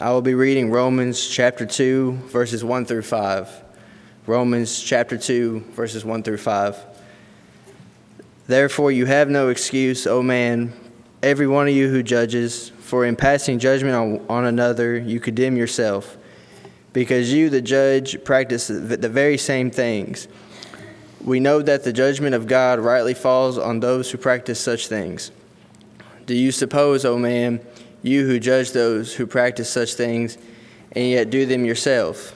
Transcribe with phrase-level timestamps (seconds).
[0.00, 3.64] I will be reading Romans chapter 2, verses 1 through 5.
[4.26, 6.84] Romans chapter 2, verses 1 through 5.
[8.46, 10.72] Therefore, you have no excuse, O man,
[11.22, 15.58] every one of you who judges, for in passing judgment on, on another, you condemn
[15.58, 16.16] yourself,
[16.94, 20.28] because you, the judge, practice the very same things.
[21.22, 25.30] We know that the judgment of God rightly falls on those who practice such things.
[26.24, 27.60] Do you suppose, O man,
[28.02, 30.38] you who judge those who practice such things,
[30.92, 32.34] and yet do them yourself,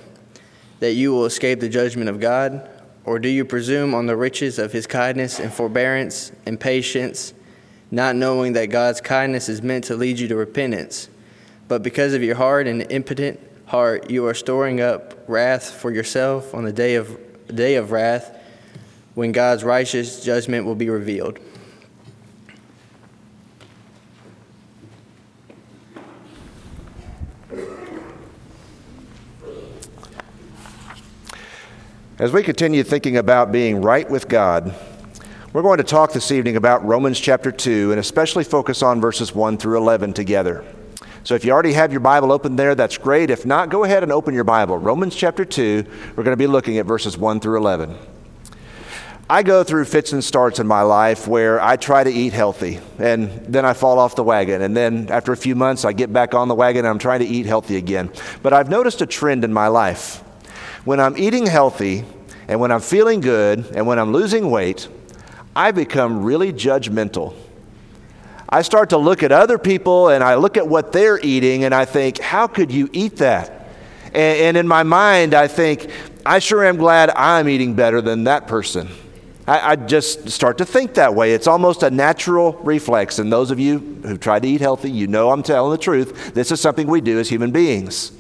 [0.81, 2.69] that you will escape the judgment of God?
[3.05, 7.35] Or do you presume on the riches of his kindness and forbearance and patience,
[7.91, 11.09] not knowing that God's kindness is meant to lead you to repentance?
[11.69, 16.55] But because of your hard and impotent heart, you are storing up wrath for yourself
[16.55, 17.19] on the day of,
[17.55, 18.39] day of wrath
[19.15, 21.39] when God's righteous judgment will be revealed.
[32.17, 34.73] As we continue thinking about being right with God,
[35.53, 39.35] we're going to talk this evening about Romans chapter 2 and especially focus on verses
[39.35, 40.65] 1 through 11 together.
[41.25, 43.31] So if you already have your Bible open there, that's great.
[43.31, 44.79] If not, go ahead and open your Bible.
[44.79, 45.85] Romans chapter 2,
[46.15, 47.97] we're going to be looking at verses 1 through 11.
[49.29, 52.79] I go through fits and starts in my life where I try to eat healthy
[53.01, 54.63] and then I fall off the wagon.
[54.63, 57.21] And then after a few months, I get back on the wagon and I'm trying
[57.21, 58.13] to eat healthy again.
[58.41, 60.24] But I've noticed a trend in my life
[60.85, 62.05] when I'm eating healthy
[62.47, 64.89] and when I'm feeling good and when I'm losing weight,
[65.57, 67.35] I become really judgmental.
[68.49, 71.75] I start to look at other people and I look at what they're eating and
[71.75, 73.69] I think, how could you eat that?
[74.07, 75.91] And, and in my mind, I think,
[76.27, 78.89] I sure am glad I'm eating better than that person.
[79.47, 81.35] I, I, just start to think that way.
[81.35, 83.19] It's almost a natural reflex.
[83.19, 86.33] And those of you who try to eat healthy, you know I'm telling the truth.
[86.33, 88.13] This is something we do as human beings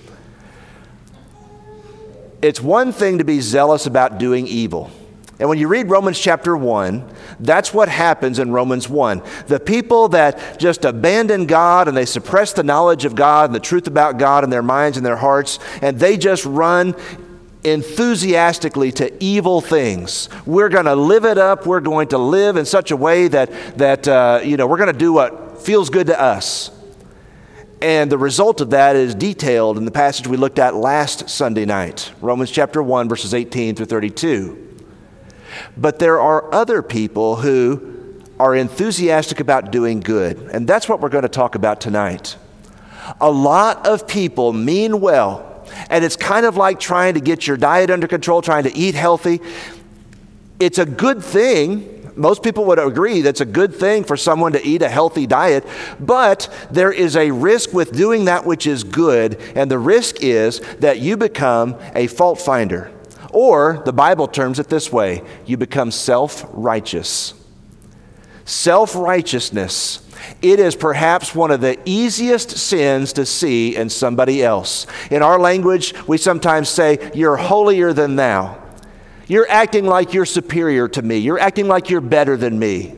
[2.45, 4.91] it's one thing to be zealous about doing evil.
[5.39, 7.11] And when you read Romans chapter 1,
[7.41, 9.23] that's what happens in Romans 1.
[9.47, 13.61] The people that just abandon God and they suppress the knowledge of God and the
[13.61, 16.95] truth about God in their minds and their hearts, and they just run
[17.65, 20.29] enthusiastically to evil things.
[20.45, 21.67] We're going to live it up.
[21.67, 24.93] We're going to live in such a way that, that uh, you know, we're going
[24.93, 26.71] to do what feels good to us.
[27.85, 31.67] And the result of that is detailed in the passage we looked at last Sunday
[31.67, 34.87] night, Romans chapter 1, verses 18 through 32.
[35.77, 41.11] But there are other people who are enthusiastic about doing good, and that's what we're
[41.11, 42.39] going to talk about tonight.
[43.21, 47.59] A lot of people mean well, and it's kind of like trying to get your
[47.59, 49.43] diet under control, trying to eat healthy.
[50.59, 54.67] It's a good thing most people would agree that's a good thing for someone to
[54.67, 55.67] eat a healthy diet,
[55.99, 60.61] but there is a risk with doing that which is good, and the risk is
[60.79, 62.91] that you become a fault finder.
[63.33, 67.35] Or, the Bible terms it this way you become self righteous.
[68.45, 70.01] Self righteousness.
[70.41, 74.87] It is perhaps one of the easiest sins to see in somebody else.
[75.11, 78.64] In our language, we sometimes say, You're holier than thou.
[79.27, 81.19] You're acting like you're superior to me.
[81.19, 82.95] You're acting like you're better than me.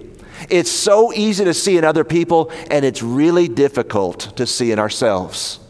[0.50, 4.78] It's so easy to see in other people, and it's really difficult to see in
[4.78, 5.60] ourselves.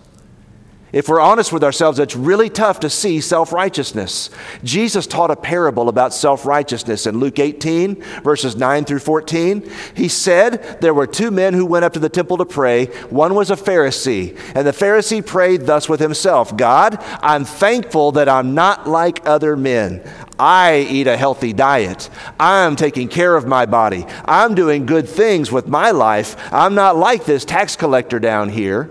[0.93, 4.31] If we're honest with ourselves, it's really tough to see self righteousness.
[4.65, 9.71] Jesus taught a parable about self righteousness in Luke 18, verses 9 through 14.
[9.95, 12.87] He said there were two men who went up to the temple to pray.
[13.11, 18.29] One was a Pharisee, and the Pharisee prayed thus with himself God, I'm thankful that
[18.29, 20.03] I'm not like other men.
[20.39, 22.11] I eat a healthy diet.
[22.39, 24.05] I'm taking care of my body.
[24.25, 26.37] I'm doing good things with my life.
[26.53, 28.91] I'm not like this tax collector down here,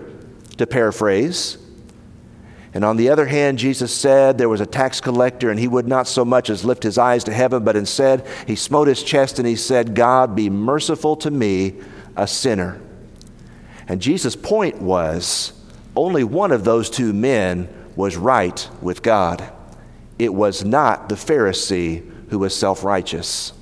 [0.56, 1.58] to paraphrase.
[2.74, 5.86] And on the other hand, Jesus said there was a tax collector, and he would
[5.86, 9.38] not so much as lift his eyes to heaven, but instead he smote his chest
[9.38, 11.74] and he said, God, be merciful to me,
[12.16, 12.80] a sinner.
[13.88, 15.52] And Jesus' point was
[15.94, 19.50] only one of those two men was right with God
[20.18, 23.52] it was not the Pharisee who was self righteous.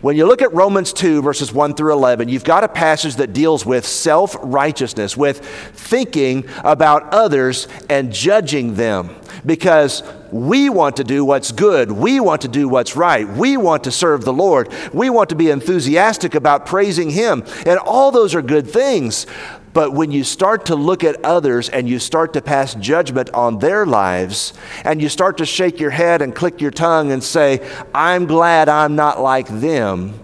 [0.00, 3.32] When you look at Romans 2, verses 1 through 11, you've got a passage that
[3.32, 9.16] deals with self righteousness, with thinking about others and judging them.
[9.44, 11.90] Because we want to do what's good.
[11.90, 13.28] We want to do what's right.
[13.28, 14.72] We want to serve the Lord.
[14.92, 17.44] We want to be enthusiastic about praising Him.
[17.66, 19.26] And all those are good things.
[19.72, 23.58] But when you start to look at others and you start to pass judgment on
[23.58, 24.54] their lives,
[24.84, 28.68] and you start to shake your head and click your tongue and say, I'm glad
[28.68, 30.18] I'm not like them,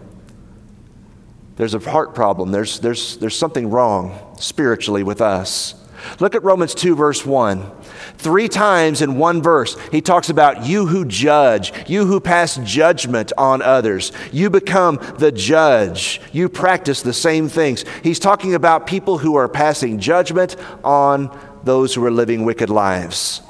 [1.56, 2.50] there's a heart problem.
[2.50, 5.75] There's, there's, there's something wrong spiritually with us.
[6.21, 7.71] Look at Romans 2, verse 1.
[8.17, 13.33] Three times in one verse, he talks about you who judge, you who pass judgment
[13.37, 14.12] on others.
[14.33, 16.21] You become the judge.
[16.33, 17.85] You practice the same things.
[18.03, 23.43] He's talking about people who are passing judgment on those who are living wicked lives.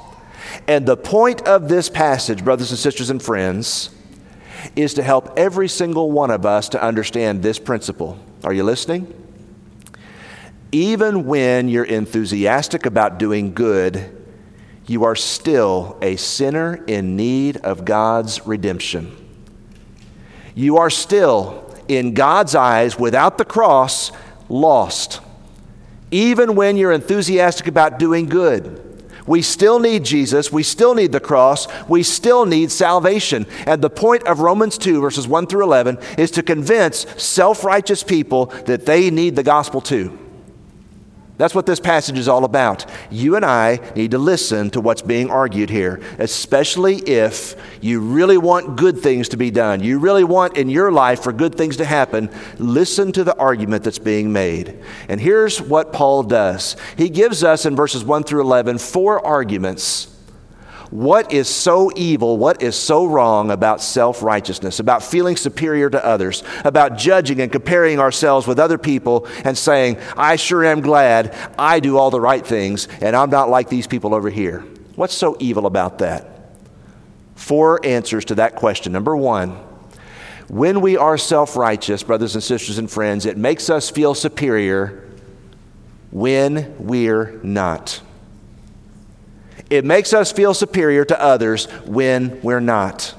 [0.67, 3.89] And the point of this passage, brothers and sisters and friends,
[4.75, 8.17] is to help every single one of us to understand this principle.
[8.43, 9.24] Are you listening?
[10.71, 14.11] Even when you're enthusiastic about doing good,
[14.87, 19.15] you are still a sinner in need of God's redemption.
[20.53, 24.11] You are still, in God's eyes, without the cross,
[24.47, 25.21] lost.
[26.11, 28.81] Even when you're enthusiastic about doing good,
[29.25, 30.51] we still need Jesus.
[30.51, 31.67] We still need the cross.
[31.87, 33.47] We still need salvation.
[33.65, 38.03] And the point of Romans 2, verses 1 through 11, is to convince self righteous
[38.03, 40.19] people that they need the gospel too.
[41.37, 42.85] That's what this passage is all about.
[43.11, 48.37] You and I need to listen to what's being argued here, especially if you really
[48.37, 49.83] want good things to be done.
[49.83, 52.29] You really want in your life for good things to happen.
[52.57, 54.81] Listen to the argument that's being made.
[55.09, 60.14] And here's what Paul does he gives us in verses 1 through 11 four arguments
[60.95, 66.03] what is so evil, what is so wrong about self righteousness, about feeling superior to
[66.03, 71.35] others, about judging and comparing ourselves with other people and saying, I sure am glad
[71.59, 74.61] I do all the right things and I'm not like these people over here?
[74.95, 76.53] What's so evil about that?
[77.35, 78.93] Four answers to that question.
[78.93, 79.49] Number one,
[80.47, 85.03] when we are self righteous, brothers and sisters and friends, it makes us feel superior
[86.11, 87.99] when we're not.
[89.75, 93.13] It makes us feel superior to others when we're not.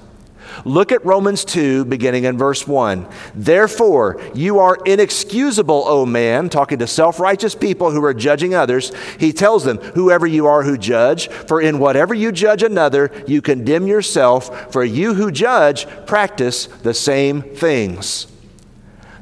[0.64, 3.06] Look at Romans 2, beginning in verse 1.
[3.34, 8.92] Therefore, you are inexcusable, O man, talking to self righteous people who are judging others.
[9.18, 13.42] He tells them, Whoever you are who judge, for in whatever you judge another, you
[13.42, 18.26] condemn yourself, for you who judge practice the same things.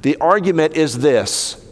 [0.03, 1.64] The argument is this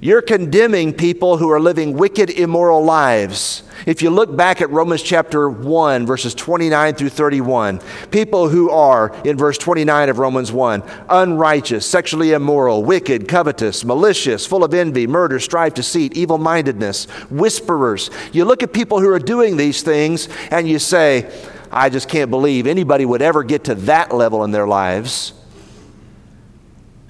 [0.00, 3.64] you're condemning people who are living wicked, immoral lives.
[3.86, 7.80] If you look back at Romans chapter 1, verses 29 through 31,
[8.10, 14.46] people who are, in verse 29 of Romans 1, unrighteous, sexually immoral, wicked, covetous, malicious,
[14.46, 18.10] full of envy, murder, strife, deceit, evil mindedness, whisperers.
[18.32, 21.30] You look at people who are doing these things and you say,
[21.70, 25.32] I just can't believe anybody would ever get to that level in their lives.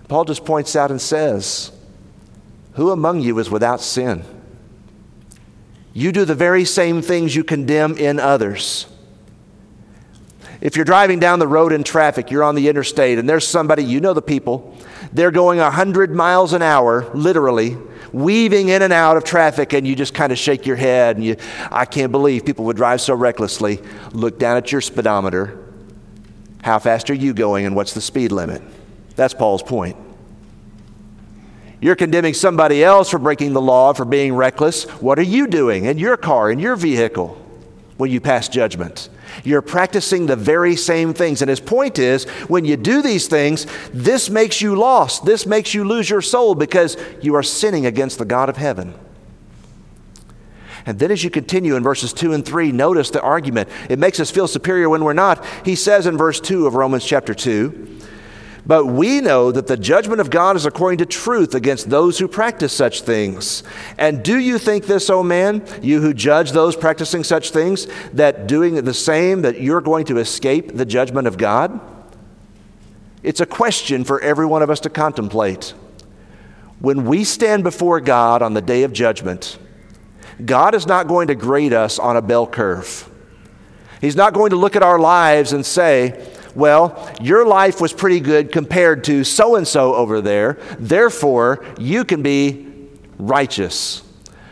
[0.08, 1.70] Paul just points out and says,
[2.78, 4.22] who among you is without sin?
[5.92, 8.86] You do the very same things you condemn in others.
[10.60, 13.82] If you're driving down the road in traffic, you're on the interstate, and there's somebody,
[13.82, 14.76] you know the people,
[15.12, 17.76] they're going 100 miles an hour, literally,
[18.12, 21.24] weaving in and out of traffic, and you just kind of shake your head, and
[21.24, 21.34] you,
[21.72, 23.80] I can't believe people would drive so recklessly.
[24.12, 25.58] Look down at your speedometer.
[26.62, 28.62] How fast are you going, and what's the speed limit?
[29.16, 29.96] That's Paul's point.
[31.80, 34.84] You're condemning somebody else for breaking the law, for being reckless.
[35.00, 37.40] What are you doing in your car, in your vehicle,
[37.96, 39.08] when you pass judgment?
[39.44, 41.40] You're practicing the very same things.
[41.40, 45.24] And his point is when you do these things, this makes you lost.
[45.24, 48.94] This makes you lose your soul because you are sinning against the God of heaven.
[50.86, 53.68] And then, as you continue in verses 2 and 3, notice the argument.
[53.90, 55.44] It makes us feel superior when we're not.
[55.64, 57.98] He says in verse 2 of Romans chapter 2,
[58.66, 62.28] but we know that the judgment of God is according to truth against those who
[62.28, 63.62] practice such things.
[63.96, 68.46] And do you think this, O man, you who judge those practicing such things, that
[68.46, 71.80] doing the same, that you're going to escape the judgment of God?
[73.22, 75.74] It's a question for every one of us to contemplate.
[76.80, 79.58] When we stand before God on the day of judgment,
[80.44, 83.10] God is not going to grade us on a bell curve.
[84.00, 86.24] He's not going to look at our lives and say,
[86.58, 92.04] well, your life was pretty good compared to so and so over there, therefore you
[92.04, 92.66] can be
[93.16, 94.02] righteous.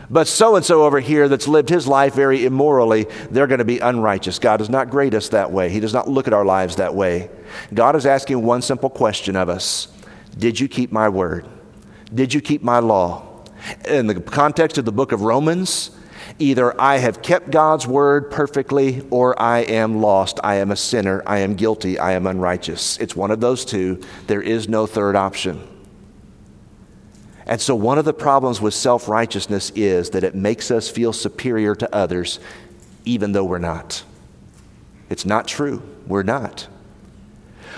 [0.09, 3.65] But so and so over here that's lived his life very immorally, they're going to
[3.65, 4.39] be unrighteous.
[4.39, 5.69] God does not grade us that way.
[5.69, 7.29] He does not look at our lives that way.
[7.73, 9.89] God is asking one simple question of us
[10.37, 11.45] Did you keep my word?
[12.13, 13.43] Did you keep my law?
[13.85, 15.91] In the context of the book of Romans,
[16.39, 20.39] Either I have kept God's word perfectly or I am lost.
[20.43, 21.23] I am a sinner.
[21.25, 21.97] I am guilty.
[21.97, 22.97] I am unrighteous.
[22.97, 24.01] It's one of those two.
[24.27, 25.67] There is no third option.
[27.47, 31.13] And so, one of the problems with self righteousness is that it makes us feel
[31.13, 32.39] superior to others,
[33.05, 34.03] even though we're not.
[35.09, 35.81] It's not true.
[36.05, 36.67] We're not.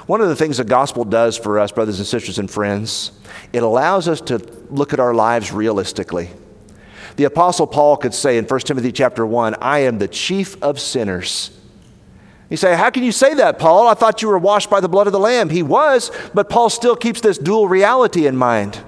[0.08, 3.12] One of the things the gospel does for us, brothers and sisters and friends,
[3.54, 4.38] it allows us to
[4.72, 6.32] look at our lives realistically.
[7.16, 10.80] The apostle Paul could say in 1 Timothy chapter 1, I am the chief of
[10.80, 11.52] sinners.
[12.50, 13.88] You say, How can you say that, Paul?
[13.88, 15.50] I thought you were washed by the blood of the Lamb.
[15.50, 18.82] He was, but Paul still keeps this dual reality in mind.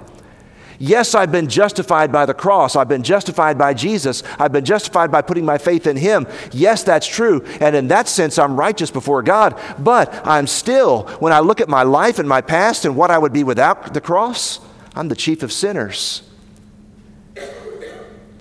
[0.79, 2.75] Yes, I've been justified by the cross.
[2.75, 4.23] I've been justified by Jesus.
[4.39, 6.25] I've been justified by putting my faith in Him.
[6.51, 7.45] Yes, that's true.
[7.59, 9.59] And in that sense, I'm righteous before God.
[9.77, 13.19] But I'm still, when I look at my life and my past and what I
[13.19, 14.59] would be without the cross,
[14.95, 16.23] I'm the chief of sinners.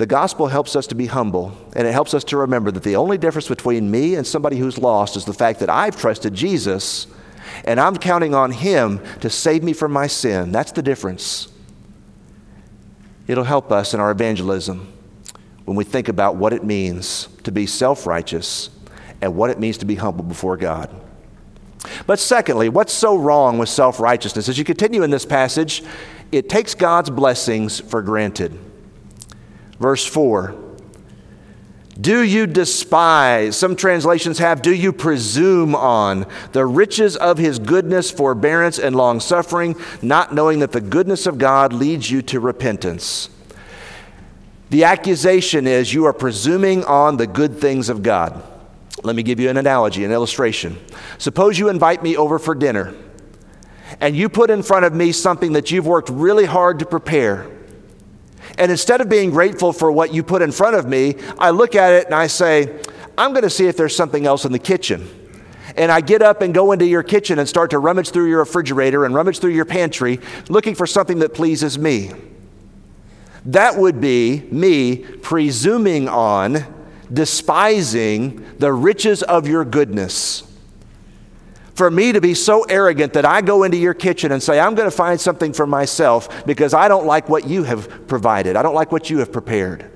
[0.00, 2.96] The gospel helps us to be humble, and it helps us to remember that the
[2.96, 7.06] only difference between me and somebody who's lost is the fact that I've trusted Jesus
[7.66, 10.52] and I'm counting on Him to save me from my sin.
[10.52, 11.52] That's the difference.
[13.26, 14.90] It'll help us in our evangelism
[15.66, 18.70] when we think about what it means to be self righteous
[19.20, 20.88] and what it means to be humble before God.
[22.06, 24.48] But secondly, what's so wrong with self righteousness?
[24.48, 25.82] As you continue in this passage,
[26.32, 28.58] it takes God's blessings for granted.
[29.80, 30.54] Verse 4
[31.98, 38.10] Do you despise, some translations have, do you presume on the riches of his goodness,
[38.10, 43.30] forbearance, and long suffering, not knowing that the goodness of God leads you to repentance?
[44.68, 48.40] The accusation is you are presuming on the good things of God.
[49.02, 50.78] Let me give you an analogy, an illustration.
[51.18, 52.94] Suppose you invite me over for dinner,
[54.00, 57.50] and you put in front of me something that you've worked really hard to prepare.
[58.58, 61.74] And instead of being grateful for what you put in front of me, I look
[61.74, 62.80] at it and I say,
[63.16, 65.08] I'm going to see if there's something else in the kitchen.
[65.76, 68.40] And I get up and go into your kitchen and start to rummage through your
[68.40, 72.12] refrigerator and rummage through your pantry looking for something that pleases me.
[73.46, 76.64] That would be me presuming on,
[77.12, 80.49] despising the riches of your goodness
[81.74, 84.74] for me to be so arrogant that I go into your kitchen and say, I'm
[84.74, 88.56] going to find something for myself because I don't like what you have provided.
[88.56, 89.90] I don't like what you have prepared.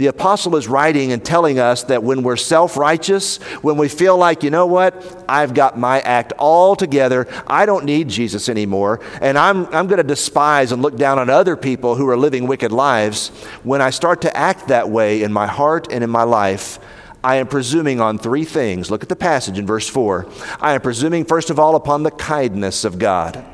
[0.00, 4.16] The apostle is writing and telling us that when we're self righteous, when we feel
[4.16, 9.00] like, you know what, I've got my act all together, I don't need Jesus anymore,
[9.20, 12.46] and I'm, I'm going to despise and look down on other people who are living
[12.46, 13.28] wicked lives,
[13.62, 16.78] when I start to act that way in my heart and in my life,
[17.22, 18.90] I am presuming on three things.
[18.90, 20.26] Look at the passage in verse 4.
[20.60, 23.44] I am presuming, first of all, upon the kindness of God.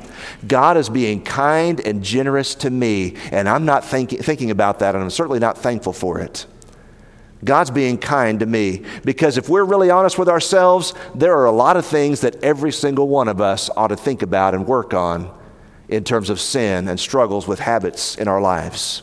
[0.46, 4.94] God is being kind and generous to me, and I'm not think- thinking about that,
[4.94, 6.46] and I'm certainly not thankful for it.
[7.44, 11.52] God's being kind to me because if we're really honest with ourselves, there are a
[11.52, 14.94] lot of things that every single one of us ought to think about and work
[14.94, 15.30] on
[15.88, 19.02] in terms of sin and struggles with habits in our lives.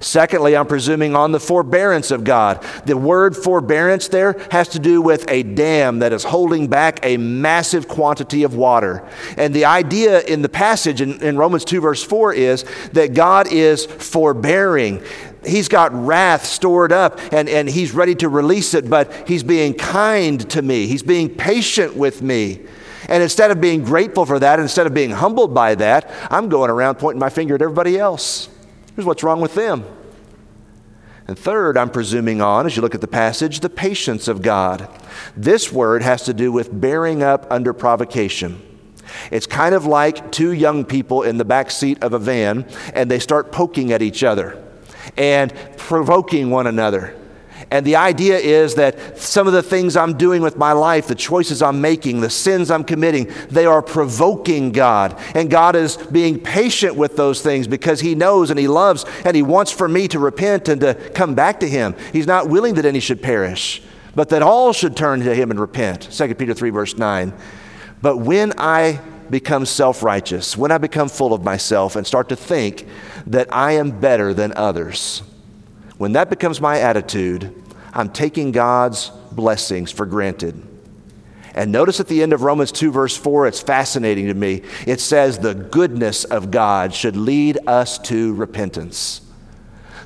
[0.00, 2.62] Secondly, I'm presuming on the forbearance of God.
[2.84, 7.16] The word forbearance there has to do with a dam that is holding back a
[7.16, 9.08] massive quantity of water.
[9.36, 13.50] And the idea in the passage in, in Romans 2, verse 4 is that God
[13.52, 15.02] is forbearing.
[15.46, 19.74] He's got wrath stored up and, and he's ready to release it, but he's being
[19.74, 20.86] kind to me.
[20.86, 22.60] He's being patient with me.
[23.08, 26.70] And instead of being grateful for that, instead of being humbled by that, I'm going
[26.70, 28.50] around pointing my finger at everybody else.
[28.98, 29.84] Here's what's wrong with them.
[31.28, 34.88] And third, I'm presuming on, as you look at the passage, the patience of God.
[35.36, 38.60] This word has to do with bearing up under provocation.
[39.30, 43.08] It's kind of like two young people in the back seat of a van and
[43.08, 44.60] they start poking at each other
[45.16, 47.14] and provoking one another.
[47.70, 51.14] And the idea is that some of the things I'm doing with my life, the
[51.14, 55.18] choices I'm making, the sins I'm committing, they are provoking God.
[55.34, 59.36] And God is being patient with those things because He knows and He loves and
[59.36, 61.94] He wants for me to repent and to come back to Him.
[62.12, 63.82] He's not willing that any should perish,
[64.14, 66.08] but that all should turn to Him and repent.
[66.10, 67.34] 2 Peter 3, verse 9.
[68.00, 72.36] But when I become self righteous, when I become full of myself and start to
[72.36, 72.86] think
[73.26, 75.22] that I am better than others,
[75.98, 77.54] when that becomes my attitude,
[77.92, 80.64] I'm taking God's blessings for granted.
[81.54, 84.62] And notice at the end of Romans 2, verse 4, it's fascinating to me.
[84.86, 89.22] It says, The goodness of God should lead us to repentance.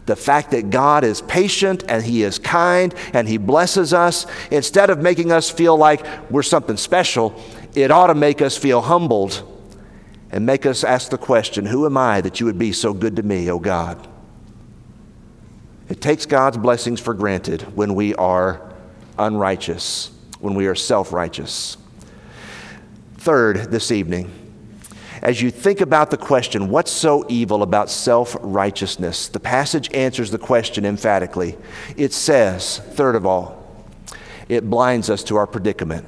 [0.07, 4.89] The fact that God is patient and He is kind and He blesses us, instead
[4.89, 7.39] of making us feel like we're something special,
[7.75, 9.47] it ought to make us feel humbled
[10.31, 13.17] and make us ask the question Who am I that you would be so good
[13.17, 14.09] to me, O God?
[15.89, 18.73] It takes God's blessings for granted when we are
[19.19, 20.11] unrighteous,
[20.41, 21.77] when we are self righteous.
[23.17, 24.31] Third, this evening,
[25.23, 29.29] as you think about the question, what's so evil about self righteousness?
[29.29, 31.57] The passage answers the question emphatically.
[31.97, 33.85] It says, third of all,
[34.49, 36.05] it blinds us to our predicament.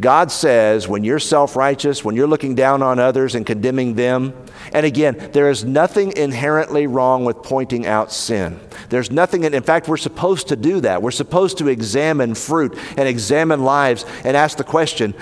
[0.00, 4.32] God says when you're self righteous, when you're looking down on others and condemning them,
[4.72, 8.60] and again, there is nothing inherently wrong with pointing out sin.
[8.90, 11.02] There's nothing, in, in fact, we're supposed to do that.
[11.02, 15.14] We're supposed to examine fruit and examine lives and ask the question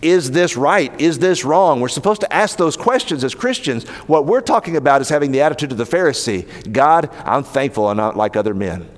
[0.00, 1.00] is this right?
[1.00, 1.80] Is this wrong?
[1.80, 3.88] We're supposed to ask those questions as Christians.
[4.06, 7.96] What we're talking about is having the attitude of the Pharisee God, I'm thankful I'm
[7.96, 8.88] not like other men.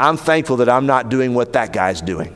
[0.00, 2.34] I'm thankful that I'm not doing what that guy's doing.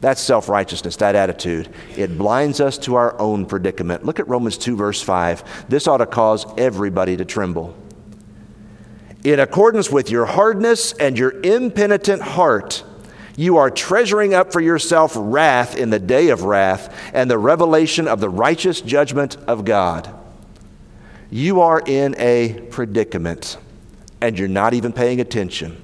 [0.00, 1.68] That's self righteousness, that attitude.
[1.96, 4.04] It blinds us to our own predicament.
[4.04, 5.68] Look at Romans 2, verse 5.
[5.68, 7.76] This ought to cause everybody to tremble.
[9.24, 12.84] In accordance with your hardness and your impenitent heart,
[13.36, 18.08] you are treasuring up for yourself wrath in the day of wrath and the revelation
[18.08, 20.12] of the righteous judgment of God.
[21.30, 23.58] You are in a predicament
[24.20, 25.82] and you're not even paying attention.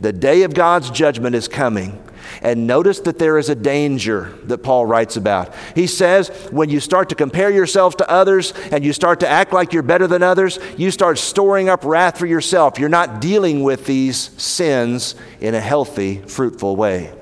[0.00, 2.01] The day of God's judgment is coming.
[2.40, 5.54] And notice that there is a danger that Paul writes about.
[5.74, 9.52] He says, when you start to compare yourself to others and you start to act
[9.52, 12.78] like you're better than others, you start storing up wrath for yourself.
[12.78, 17.12] You're not dealing with these sins in a healthy, fruitful way.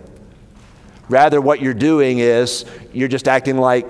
[1.08, 3.86] Rather, what you're doing is you're just acting like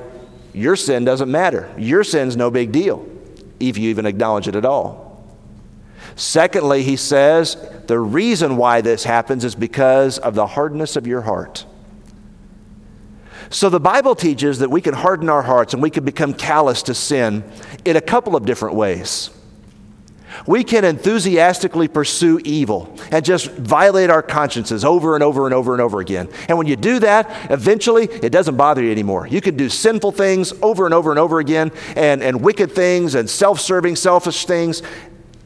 [0.55, 1.71] your sin doesn't matter.
[1.77, 3.07] Your sin's no big deal,
[3.61, 5.10] if you even acknowledge it at all.
[6.21, 11.23] Secondly, he says the reason why this happens is because of the hardness of your
[11.23, 11.65] heart.
[13.49, 16.83] So the Bible teaches that we can harden our hearts and we can become callous
[16.85, 17.43] to sin
[17.87, 19.31] in a couple of different ways.
[20.47, 25.73] We can enthusiastically pursue evil and just violate our consciences over and over and over
[25.73, 26.29] and over again.
[26.49, 29.27] And when you do that, eventually it doesn't bother you anymore.
[29.27, 33.15] You can do sinful things over and over and over again, and, and wicked things,
[33.15, 34.83] and self serving, selfish things,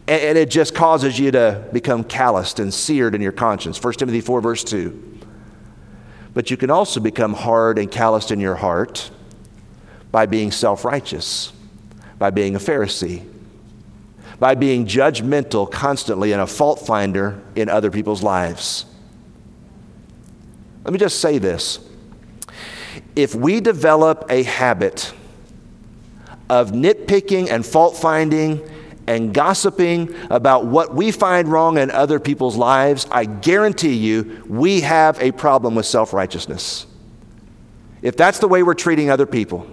[0.06, 3.82] and it just causes you to become calloused and seared in your conscience.
[3.82, 5.20] 1 Timothy 4, verse 2.
[6.34, 9.10] But you can also become hard and calloused in your heart
[10.10, 11.52] by being self righteous,
[12.18, 13.26] by being a Pharisee,
[14.38, 18.84] by being judgmental constantly and a fault finder in other people's lives.
[20.84, 21.78] Let me just say this.
[23.16, 25.14] If we develop a habit
[26.50, 28.68] of nitpicking and fault finding
[29.06, 34.80] and gossiping about what we find wrong in other people's lives, I guarantee you we
[34.82, 36.86] have a problem with self righteousness.
[38.02, 39.66] If that's the way we're treating other people,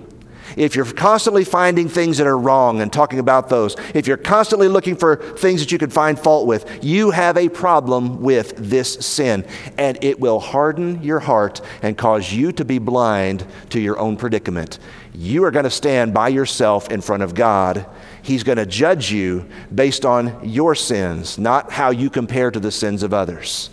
[0.58, 4.68] if you're constantly finding things that are wrong and talking about those, if you're constantly
[4.68, 8.94] looking for things that you can find fault with, you have a problem with this
[9.06, 9.46] sin.
[9.78, 14.18] And it will harden your heart and cause you to be blind to your own
[14.18, 14.80] predicament.
[15.14, 17.86] You are going to stand by yourself in front of God
[18.24, 22.72] He's going to judge you based on your sins, not how you compare to the
[22.72, 23.70] sins of others.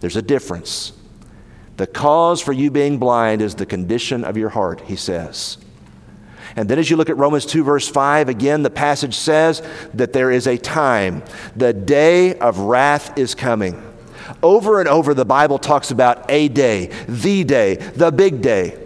[0.00, 0.92] There's a difference.
[1.76, 5.58] The cause for you being blind is the condition of your heart, he says.
[6.56, 9.62] And then as you look at Romans 2, verse 5, again, the passage says
[9.94, 11.22] that there is a time.
[11.56, 13.82] The day of wrath is coming.
[14.42, 18.78] Over and over, the Bible talks about a day, the day, the big day.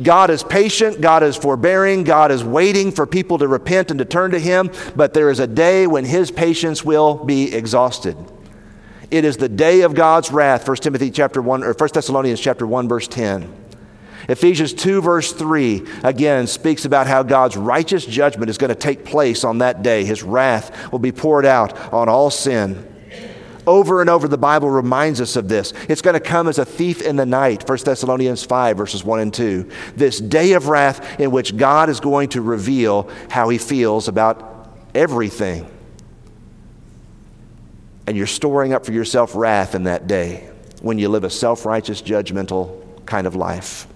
[0.00, 4.04] God is patient, God is forbearing, God is waiting for people to repent and to
[4.04, 8.16] turn to Him, but there is a day when His patience will be exhausted.
[9.10, 12.66] It is the day of God's wrath, 1 Timothy chapter 1 or 1 Thessalonians chapter
[12.66, 13.52] 1 verse 10.
[14.28, 19.04] Ephesians 2 verse 3 again speaks about how God's righteous judgment is going to take
[19.04, 20.04] place on that day.
[20.04, 22.88] His wrath will be poured out on all sin.
[23.66, 25.72] Over and over, the Bible reminds us of this.
[25.88, 29.20] It's going to come as a thief in the night, 1 Thessalonians 5, verses 1
[29.20, 29.70] and 2.
[29.94, 34.68] This day of wrath in which God is going to reveal how he feels about
[34.94, 35.68] everything.
[38.08, 41.64] And you're storing up for yourself wrath in that day when you live a self
[41.64, 43.86] righteous, judgmental kind of life.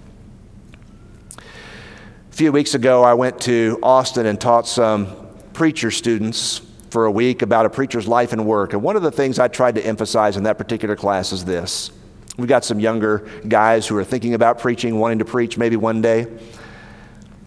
[2.37, 5.07] A few weeks ago, I went to Austin and taught some
[5.55, 8.75] preacher students for a week about a preacher's life and work.
[8.75, 11.91] And one of the things I tried to emphasize in that particular class is this.
[12.37, 16.03] We've got some younger guys who are thinking about preaching, wanting to preach maybe one
[16.03, 16.27] day.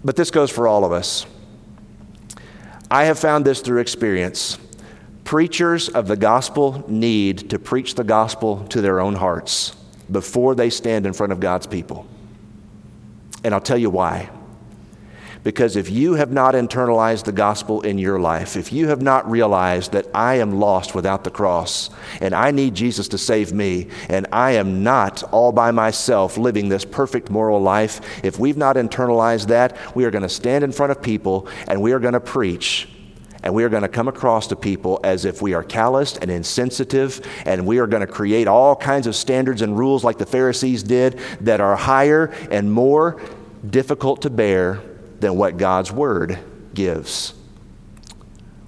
[0.04, 1.28] But this goes for all of us.
[2.90, 4.58] I have found this through experience.
[5.24, 9.76] Preachers of the gospel need to preach the gospel to their own hearts
[10.12, 12.08] before they stand in front of God's people.
[13.44, 14.32] And I'll tell you why.
[15.50, 19.28] Because if you have not internalized the gospel in your life, if you have not
[19.28, 21.90] realized that I am lost without the cross
[22.22, 26.70] and I need Jesus to save me, and I am not all by myself living
[26.70, 30.72] this perfect moral life, if we've not internalized that, we are going to stand in
[30.72, 32.88] front of people and we are going to preach
[33.42, 36.30] And we are going to come across to people as if we are calloused and
[36.30, 40.28] insensitive, and we are going to create all kinds of standards and rules like the
[40.28, 43.20] Pharisees did that are higher and more
[43.68, 44.84] difficult to bear
[45.20, 46.40] than what God's Word
[46.74, 47.34] gives.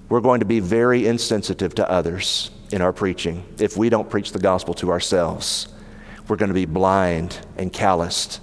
[0.08, 4.32] We're going to be very insensitive to others in our preaching if we don't preach
[4.32, 5.68] the gospel to ourselves.
[6.28, 8.40] We're going to be blind and calloused.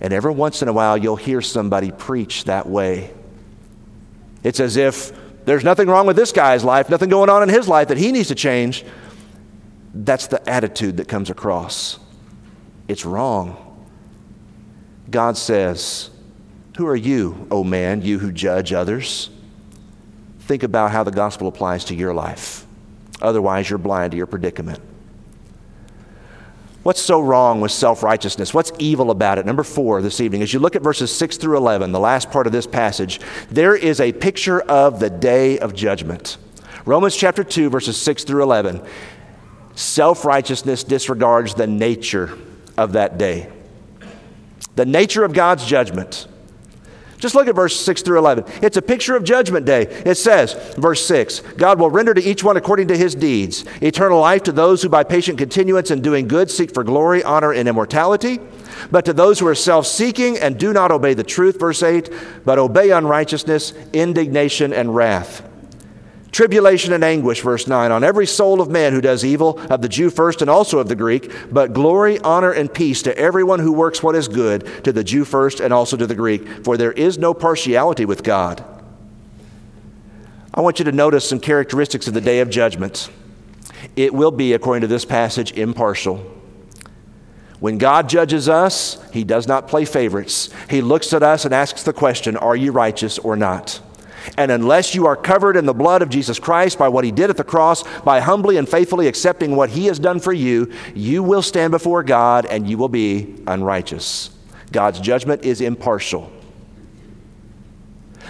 [0.00, 3.12] And every once in a while, you'll hear somebody preach that way.
[4.42, 5.12] It's as if
[5.44, 8.12] there's nothing wrong with this guy's life, nothing going on in his life that he
[8.12, 8.84] needs to change.
[9.92, 11.98] That's the attitude that comes across.
[12.88, 13.56] It's wrong.
[15.10, 16.10] God says,
[16.80, 19.28] Who are you, O oh man, you who judge others?
[20.38, 22.64] Think about how the gospel applies to your life.
[23.20, 24.80] Otherwise, you're blind to your predicament.
[26.82, 28.54] What's so wrong with self righteousness?
[28.54, 29.44] What's evil about it?
[29.44, 32.46] Number four this evening, as you look at verses 6 through 11, the last part
[32.46, 36.38] of this passage, there is a picture of the day of judgment.
[36.86, 38.80] Romans chapter 2, verses 6 through 11.
[39.74, 42.38] Self righteousness disregards the nature
[42.78, 43.52] of that day,
[44.76, 46.26] the nature of God's judgment.
[47.20, 48.44] Just look at verse 6 through 11.
[48.62, 49.82] It's a picture of Judgment Day.
[49.82, 54.20] It says, verse 6 God will render to each one according to his deeds, eternal
[54.20, 57.68] life to those who by patient continuance in doing good seek for glory, honor, and
[57.68, 58.40] immortality.
[58.90, 62.10] But to those who are self seeking and do not obey the truth, verse 8,
[62.44, 65.49] but obey unrighteousness, indignation, and wrath.
[66.32, 69.88] Tribulation and anguish, verse 9, on every soul of man who does evil, of the
[69.88, 73.72] Jew first and also of the Greek, but glory, honor, and peace to everyone who
[73.72, 76.92] works what is good, to the Jew first and also to the Greek, for there
[76.92, 78.64] is no partiality with God.
[80.54, 83.10] I want you to notice some characteristics of the day of judgment.
[83.96, 86.18] It will be, according to this passage, impartial.
[87.60, 90.50] When God judges us, He does not play favorites.
[90.68, 93.80] He looks at us and asks the question, Are you righteous or not?
[94.36, 97.30] And unless you are covered in the blood of Jesus Christ by what he did
[97.30, 101.22] at the cross, by humbly and faithfully accepting what he has done for you, you
[101.22, 104.30] will stand before God and you will be unrighteous.
[104.72, 106.30] God's judgment is impartial.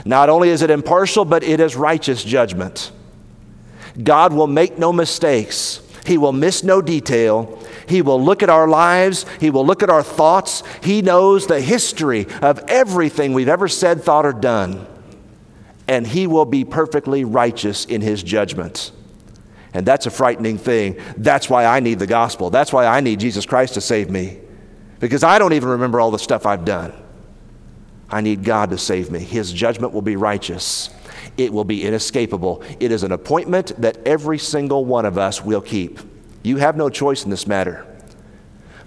[0.04, 2.90] Not only is it impartial, but it is righteous judgment.
[4.02, 5.82] God will make no mistakes.
[6.06, 7.58] He will miss no detail.
[7.86, 9.26] He will look at our lives.
[9.40, 10.62] He will look at our thoughts.
[10.82, 14.86] He knows the history of everything we've ever said, thought, or done
[15.90, 18.92] and he will be perfectly righteous in his judgments.
[19.74, 20.96] And that's a frightening thing.
[21.16, 22.48] That's why I need the gospel.
[22.48, 24.38] That's why I need Jesus Christ to save me.
[25.00, 26.92] Because I don't even remember all the stuff I've done.
[28.08, 29.18] I need God to save me.
[29.18, 30.90] His judgment will be righteous,
[31.36, 32.62] it will be inescapable.
[32.78, 35.98] It is an appointment that every single one of us will keep.
[36.44, 37.84] You have no choice in this matter.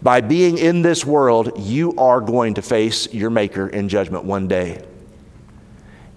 [0.02, 4.48] By being in this world, you are going to face your Maker in judgment one
[4.48, 4.86] day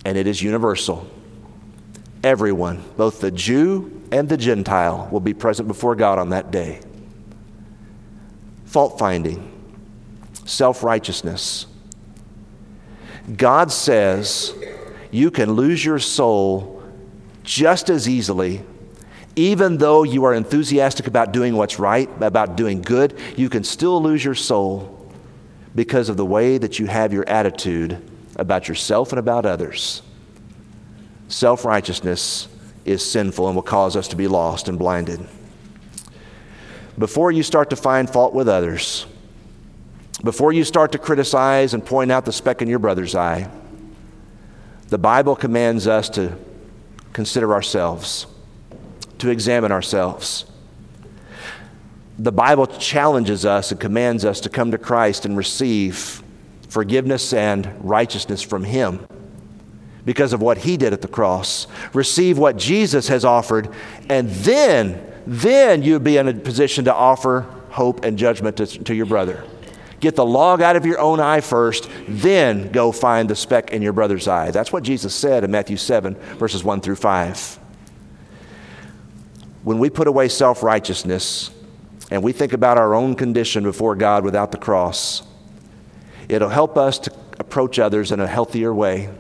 [0.07, 1.05] and it is universal.
[2.23, 6.81] Everyone, both the Jew and the Gentile, will be present before God on that day.
[8.67, 9.51] Fault finding,
[10.45, 11.67] self righteousness.
[13.37, 14.55] God says
[15.11, 16.85] you can lose your soul
[17.43, 18.63] just as easily
[19.35, 24.01] even though you are enthusiastic about doing what's right, about doing good, you can still
[24.03, 25.13] lose your soul
[25.75, 28.01] because of the way that you have your attitude
[28.37, 30.03] about yourself and about others.
[31.29, 32.49] Self righteousness
[32.85, 35.27] is sinful and will cause us to be lost and blinded.
[36.99, 39.07] Before you start to find fault with others,
[40.23, 43.51] before you start to criticize and point out the speck in your brother's eye,
[44.89, 46.37] the Bible commands us to
[47.13, 48.27] consider ourselves,
[49.19, 50.47] to examine ourselves.
[52.19, 56.23] The Bible challenges us and commands us to come to Christ and receive
[56.69, 59.07] forgiveness and righteousness from Him
[60.05, 61.67] because of what He did at the cross.
[61.93, 63.69] Receive what Jesus has offered,
[64.09, 68.95] and then, then you'll be in a position to offer hope and judgment to, to
[68.95, 69.45] your brother.
[70.01, 73.83] Get the log out of your own eye first, then go find the speck in
[73.83, 74.51] your brother's eye.
[74.51, 77.59] That's what Jesus said in Matthew 7, verses 1 through 5.
[79.65, 81.51] When we put away self righteousness
[82.11, 85.23] and we think about our own condition before God without the cross,
[86.29, 89.11] It'll help us to approach others in a healthier way.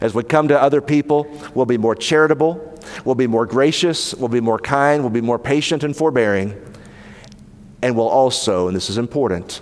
[0.00, 4.28] As we come to other people, we'll be more charitable, we'll be more gracious, we'll
[4.28, 6.60] be more kind, we'll be more patient and forbearing.
[7.82, 9.60] And we'll also, and this is important,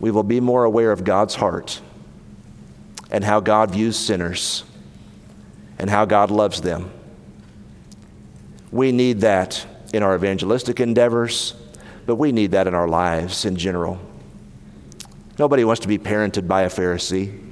[0.00, 1.80] we will be more aware of God's heart
[3.10, 4.64] and how God views sinners
[5.78, 6.90] and how God loves them.
[8.70, 11.54] We need that in our evangelistic endeavors,
[12.04, 14.00] but we need that in our lives in general.
[15.38, 17.42] Nobody wants to be parented by a Pharisee.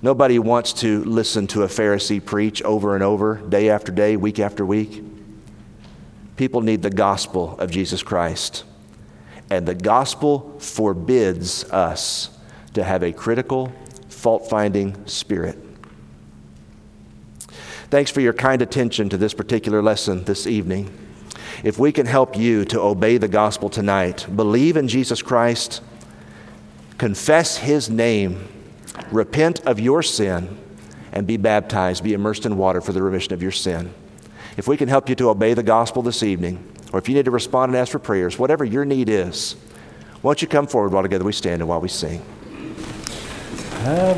[0.00, 4.38] Nobody wants to listen to a Pharisee preach over and over, day after day, week
[4.38, 5.02] after week.
[6.36, 8.64] People need the gospel of Jesus Christ.
[9.50, 12.36] And the gospel forbids us
[12.74, 13.72] to have a critical,
[14.08, 15.58] fault finding spirit.
[17.90, 20.90] Thanks for your kind attention to this particular lesson this evening.
[21.62, 25.82] If we can help you to obey the gospel tonight, believe in Jesus Christ,
[27.02, 28.46] confess his name,
[29.10, 30.56] repent of your sin,
[31.10, 33.92] and be baptized, be immersed in water for the remission of your sin.
[34.56, 37.24] If we can help you to obey the gospel this evening, or if you need
[37.24, 39.56] to respond and ask for prayers, whatever your need is,
[40.22, 42.22] won't you come forward while together we stand and while we sing?